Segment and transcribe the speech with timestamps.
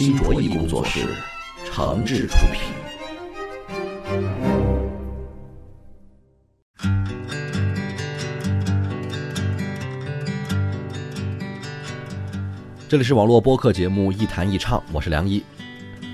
[0.00, 1.00] 新卓艺工作室
[1.62, 2.62] 诚挚出品。
[12.88, 15.44] 这里是网络播客节目《一弹一唱》，我是梁一。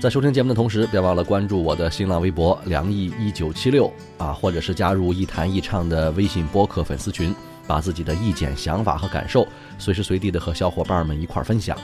[0.01, 7.33] 在收听节目的同时，别忘了关注我的新浪微博“梁毅一九七六”啊，或者是加入“一弹一唱”的微信播客粉丝群，
[7.65, 11.77] 把自己的意见、想法和感受随时随地的和小伙伴们一块儿分享。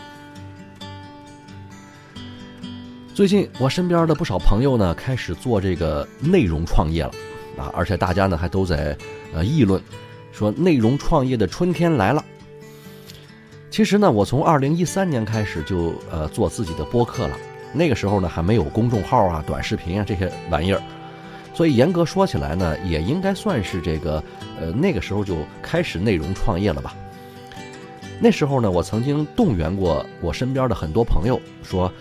[3.13, 7.11] 最近我身边的不少朋友呢，开始做这个内容创业了
[7.55, 8.97] 啊，而且大家呢还都在
[9.35, 9.79] 呃议论，
[10.31, 12.25] 说内容创业的春天来了。
[13.69, 17.37] 其实呢，我从二零一三年开始就呃做自己的播客了。
[17.71, 20.81] 那个时候呢，还没有公众号啊、短视频啊这些玩意儿，
[21.53, 24.23] 所以严格说起来呢，也应该算是这个
[24.59, 26.95] 呃那个时候就开始内容创业了吧。
[28.19, 31.91] 那时候呢，我曾经动员过我身边的很多朋友，说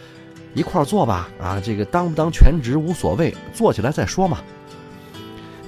[0.55, 4.39] 一块儿做吧，啊，这个当不当全职无所谓，做起来再说嘛。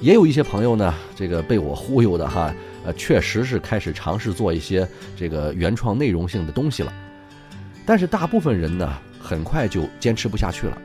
[0.01, 2.53] 也有一些朋友呢，这个被我忽悠的哈，
[2.85, 6.93] 呃，确实是开始尝试做一些这个原创内容性的东西了，
[7.85, 8.93] 但是大部分人呢。
[9.27, 10.77] 很快就坚持不下去了，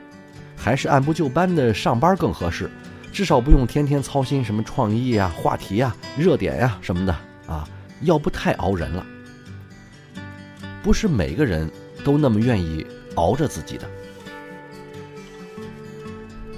[0.56, 2.71] 还是按部就班的上班更合适，
[3.12, 7.15] 至少不用天天操心什么创意啊、话题啊、热点呀什么的
[7.47, 7.69] 啊，
[8.01, 9.05] 要不太熬人了。
[10.83, 11.71] 不是每个人
[12.03, 12.87] 都那么愿意
[13.21, 13.87] 熬着自己的。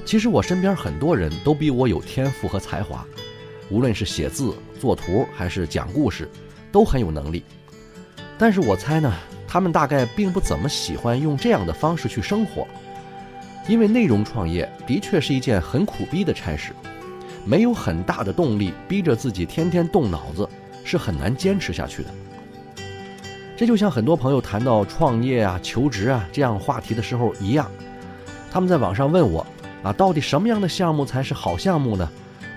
[0.05, 3.05] 其实我身边很多人都比我有天赋和才华，
[3.69, 6.29] 无论是写字、作图还是讲故事，
[6.71, 7.43] 都很有能力。
[8.39, 9.13] 但是我猜呢。
[9.53, 12.67] 他们大概并不怎么喜欢用这样的方式去生活，
[13.69, 16.73] 因为内容创业的确是一件很苦逼的差事，
[17.45, 20.49] 没有很大的动力逼着自己天天动脑子，
[20.85, 22.09] 是很难坚持下去的。
[23.63, 27.71] 这就像很多朋友谈到创业啊、求职啊这样话题的时候一样，
[28.51, 29.47] 他们在网上问我
[29.85, 32.11] 啊，到底什么样的项目才是好项目呢？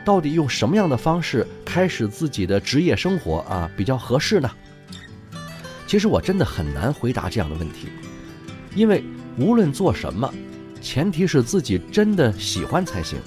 [0.03, 4.49] 到底用什么样的方式开始自己的职业生活啊比较合适呢？
[5.85, 7.89] 其实我真的很难回答这样的问题，
[8.73, 9.03] 因为
[9.37, 10.33] 无论做什么，
[10.81, 13.19] 前提是自己真的喜欢才行。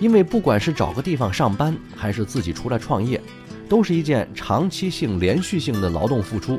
[0.00, 3.20] 因为不管是找个地方上班，还是自己出来创业，
[3.68, 6.58] 都是一件长期性、连续性的劳动付出。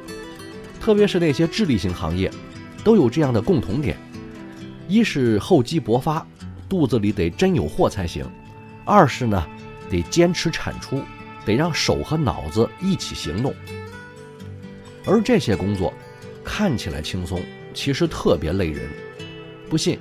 [0.88, 2.32] 特别是那些智力型行业，
[2.82, 3.98] 都有这样的共同点：
[4.88, 6.26] 一是厚积薄发，
[6.70, 8.24] 肚子里得真有货才行；
[8.86, 9.46] 二是呢，
[9.90, 11.04] 得坚持产出，
[11.46, 13.54] 得让手和脑子一起行动。
[15.06, 15.94] 而这些工作
[16.42, 17.42] 看起来轻松，
[17.74, 18.90] 其实特别累人。
[19.70, 20.00] 不信，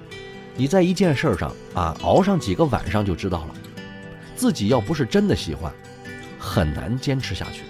[0.54, 3.54] 你在一件事上啊熬上几个晚上就知道了。
[4.36, 5.74] 自己要不是真的喜欢，
[6.38, 7.62] 很难坚持下去。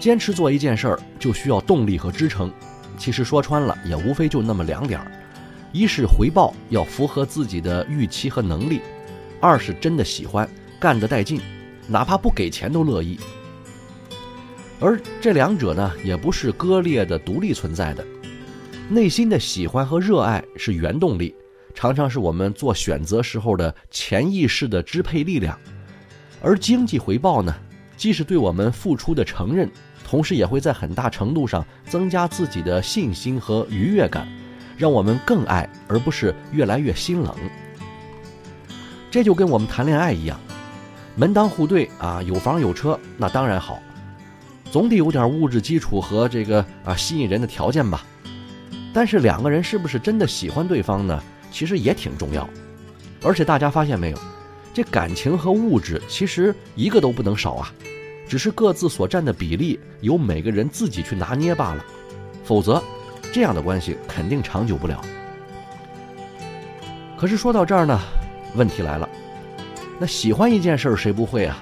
[0.00, 2.50] 坚持做一件事儿就需要动力和支撑。
[2.98, 5.12] 其实说穿了，也无非就那么两点儿：
[5.72, 8.80] 一是回报要符合自己的预期和能力；
[9.40, 10.48] 二是真的喜欢，
[10.80, 11.40] 干得带劲，
[11.86, 13.18] 哪怕不给钱都乐意。
[14.80, 18.04] 而这两者呢，也不是割裂的、独立存在的。
[18.88, 21.34] 内心的喜欢和热爱是原动力，
[21.74, 25.58] 常常是我们做选择时候的潜意识的支配力量。
[26.42, 27.54] 而经济回报呢，
[27.96, 29.70] 既是对我们付出的承认，
[30.10, 34.26] 同时也会在很大程度上增加自己的信心和愉悦感，
[34.76, 37.32] 让我们更爱，而不是越来越心冷。
[39.08, 40.36] 这就跟我们谈恋爱一样，
[41.14, 43.80] 门当户对啊，有房有车，那当然好。
[44.72, 48.04] 总得有点物质基础和这个啊吸引人的条件吧，
[48.92, 51.22] 但是两个人是不是真的喜欢对方呢？
[51.52, 52.48] 其实也挺重要。
[53.22, 54.18] 而且大家发现没有，
[54.74, 57.72] 这感情和物质其实一个都不能少啊，
[58.30, 61.84] 只是各自所占的比例由每个人自己去拿捏罢了。
[62.44, 62.80] 否则，
[63.32, 65.04] 这样的关系肯定长久不了。
[67.18, 67.98] 可是说到这儿呢，
[68.54, 69.08] 问题来了，
[69.98, 71.60] 那喜欢一件事儿谁不会啊？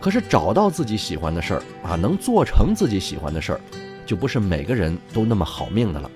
[0.00, 3.60] 可是找到自己喜欢的事儿啊，能做成自己喜欢的事儿，
[4.06, 6.10] 就不是每个人都那么好命的了。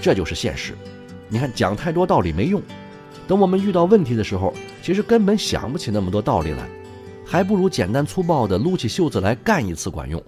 [0.00, 0.72] 这就是现实。
[1.28, 2.62] 你看，讲太多道理没用。
[3.28, 6.66] 等我们遇到问题的时候，其实根本想不起那么多道理来，
[7.34, 10.22] 还不如简单粗暴的撸起袖子来干一次管用。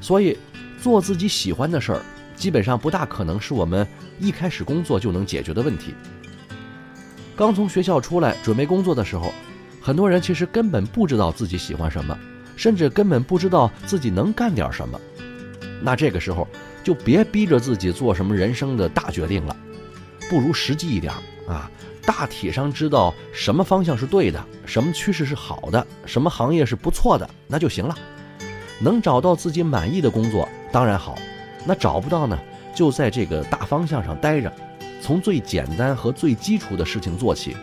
[0.00, 0.38] 所以，
[0.80, 2.02] 做自己喜欢的事儿，
[2.36, 3.84] 基本上不大可能是我们
[4.20, 5.96] 一开始工作就能解决的问题。
[7.34, 9.32] 刚从学校出来准备工作的时候，
[9.80, 12.16] 很多人其实根本不知道自己喜欢什么，
[12.54, 15.00] 甚至根本不知道自己能干点什么。
[15.82, 16.46] 那这个时候
[16.84, 19.56] 就别逼着自己做什么人生的大决定了，
[20.30, 21.12] 不如实际一点
[21.48, 21.68] 啊，
[22.08, 27.94] 大体上知道什么方向是对的，什么趋势是好的，什么行业是不错的，那就行了。
[28.80, 31.18] 能找到自己满意的工作当然好，
[31.66, 32.38] 那找不到呢，
[32.74, 34.50] 就在这个大方向上待着，
[35.02, 37.54] 从最简单和最基础的事情做起，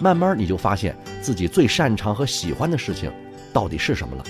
[0.00, 3.12] 慢慢你就发现自己最擅长和喜欢的事情
[3.52, 4.24] 到底是什么了。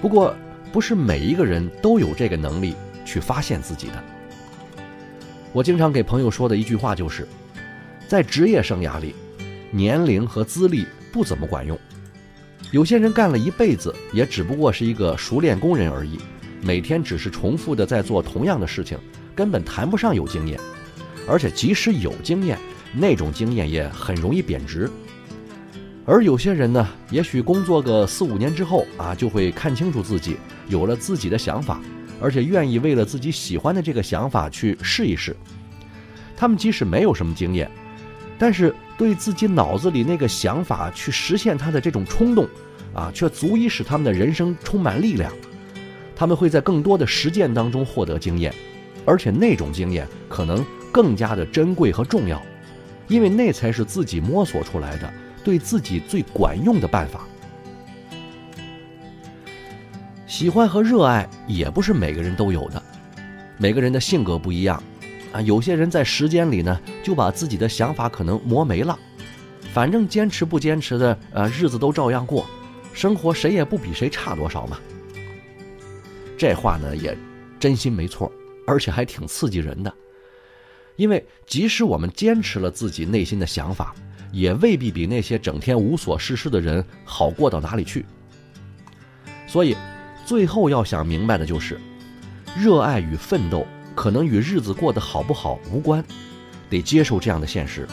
[0.00, 0.34] 不过，
[0.72, 2.74] 不是每一个人都有这个能力
[3.04, 4.02] 去发现自己的。
[5.54, 7.28] 我经常给朋友说的一句话就是，
[8.08, 9.14] 在职业生涯里，
[9.70, 11.78] 年龄和资历不怎么管用。
[12.72, 16.18] 有些人干了一辈子，也只不过是一个熟练工人而已，
[16.60, 18.98] 每天只是重复的在做同样的事情，
[19.32, 20.58] 根本谈不上有经验。
[21.28, 22.58] 而且即使有经验，
[22.92, 24.90] 那种经验也很容易贬值。
[26.04, 30.36] 而有些人呢，也许工作个四五年之后啊，就会看清楚自己，
[30.66, 31.80] 有了自己的想法，
[32.20, 35.36] 而且愿意为了自己喜欢的这个想法去试一试。
[36.36, 37.70] 他们即使没有什么经验，
[38.38, 42.48] 但是对自己脑子里那个想法去实现它的这种冲动。
[42.94, 45.32] 啊，却足以使他们的人生充满力量。
[46.14, 48.54] 他们会在更多的实践当中获得经验，
[49.04, 52.40] 而且那种经验可能更加的珍贵和重要，
[53.08, 55.12] 因为那才是自己摸索出来的，
[55.42, 57.26] 对自己最管用的办法。
[60.34, 62.82] 喜欢和热爱也不是每个人都有的，
[63.56, 64.82] 每个人的性格不一样。
[65.32, 68.98] 啊，有些人在时间里呢，就把自己的想法可能磨没了，
[69.72, 72.44] 反正坚持不坚持的，呃，日子都照样过。
[72.92, 74.76] 生活谁也不比谁差多少嘛。
[76.36, 77.16] 这话呢也
[77.60, 78.32] 真心没错，
[78.66, 79.94] 而且还挺刺激人的。
[80.96, 83.94] 因为即使我们坚持了自己内心的想法，
[84.32, 88.04] 也未必比那些整天无所事事的人好过到哪里去。
[89.46, 89.76] 所以，
[90.24, 91.80] 最后要想明白的就是，
[92.56, 96.04] 热爱与奋斗可能与日子过得好不好无关，
[96.68, 97.86] 得接受这样的现实。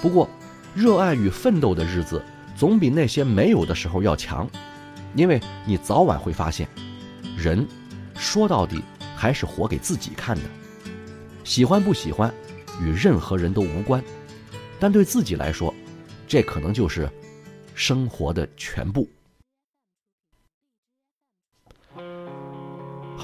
[0.00, 0.28] 不过，
[0.74, 2.22] 热爱与奋斗的日子。
[2.56, 4.48] 总比那些没有的时候要强，
[5.14, 6.66] 因为你早晚会发现，
[7.36, 7.68] 人
[8.14, 8.82] 说到底
[9.14, 10.42] 还是活给自己看的。
[11.44, 12.32] 喜欢不喜欢，
[12.80, 14.02] 与任何人都无关，
[14.80, 15.74] 但对自己来说，
[16.26, 17.06] 这可能就是
[17.74, 19.06] 生活的全部。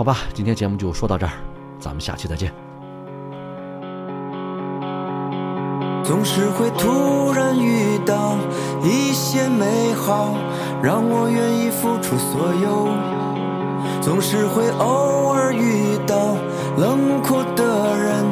[0.03, 1.31] 好吧，今天节目就说到这儿，
[1.79, 2.53] 咱们下期再见。
[6.03, 8.35] 总是会突然遇到
[8.83, 10.35] 一些美好，
[10.83, 12.89] 让我愿意付出所有。
[14.01, 16.35] 总是会偶尔遇到
[16.79, 18.25] 冷酷的人，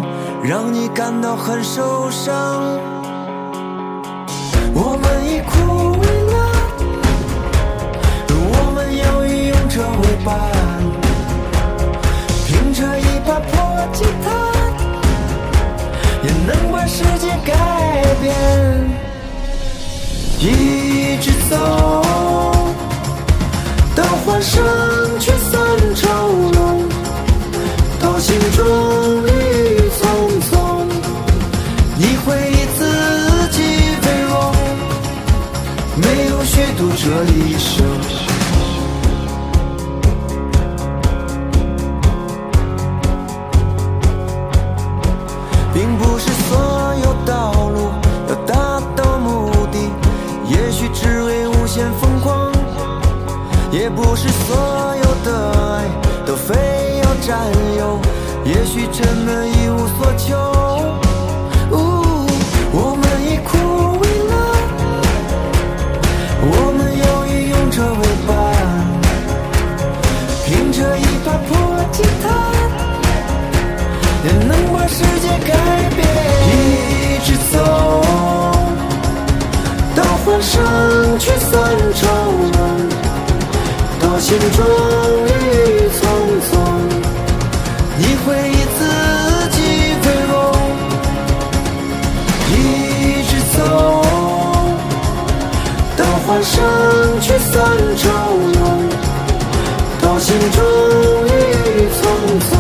[0.42, 2.34] 让你感到很受伤。
[4.74, 5.99] 我们已枯
[16.92, 17.54] 世界改
[18.20, 18.34] 变，
[20.40, 22.02] 一直走
[23.94, 24.60] 到欢声
[25.20, 25.30] 聚
[58.72, 60.28] 许真的一无所求。
[62.72, 63.50] 我们以苦
[63.98, 64.32] 为乐，
[66.40, 66.48] 我
[66.78, 68.30] 们要以勇者为伴，
[70.46, 71.50] 凭着一把破
[71.90, 72.24] 吉他，
[74.24, 75.50] 也能把世界改
[75.96, 75.98] 变。
[76.46, 77.54] 一直走
[79.96, 81.50] 到欢声聚散
[82.00, 82.08] 中。
[84.20, 84.58] 心中
[85.26, 86.00] 郁郁葱
[86.50, 86.52] 葱，
[87.96, 88.28] 你会
[96.42, 97.62] 生聚散
[97.96, 98.08] 愁
[98.54, 98.88] 容，
[100.00, 100.62] 到心中
[101.26, 101.30] 郁
[101.66, 102.00] 郁葱
[102.48, 102.50] 葱。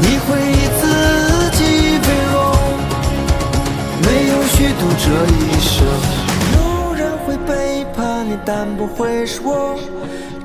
[0.00, 0.28] 你会
[0.80, 0.82] 自
[1.58, 1.60] 己
[1.98, 2.36] 为荣，
[4.02, 5.04] 没有虚度这
[5.34, 5.68] 一生。
[6.54, 6.58] 有
[6.94, 9.78] 人会背叛你，但不会是我。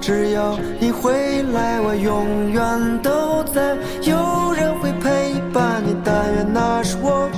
[0.01, 3.75] 只要你回来，我永远都在。
[4.03, 7.29] 有人会陪伴你，但愿那是我，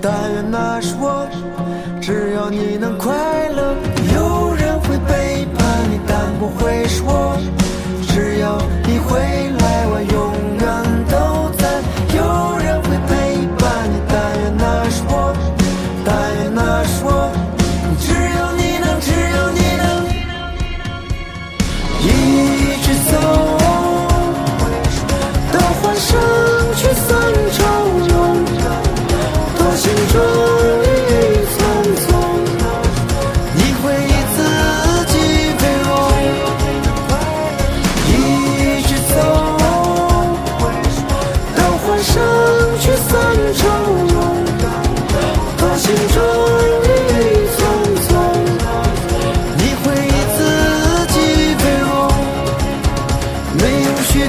[0.00, 1.26] 但愿那是我。
[2.00, 3.12] 只要你能快
[3.48, 3.74] 乐。
[4.16, 7.38] 有人会背叛你，但不会是我，
[8.08, 9.20] 只要你回
[9.60, 9.65] 来。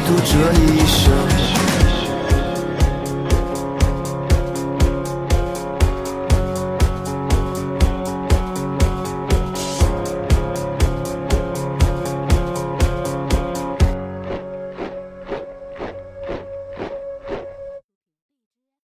[0.08, 1.67] 度这一生。